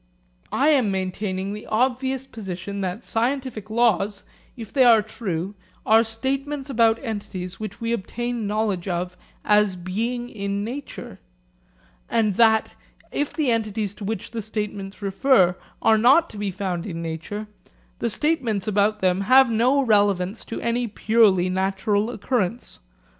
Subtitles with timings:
[0.51, 4.23] I am maintaining the obvious position that scientific laws,
[4.57, 5.53] if they are true,
[5.85, 11.19] are statements about entities which we obtain knowledge of as being in nature;
[12.09, 12.73] and that,
[13.11, 17.45] if the entities to which the statements refer are not to be found in nature,
[17.99, 22.79] the statements about them have no relevance to any purely natural occurrence.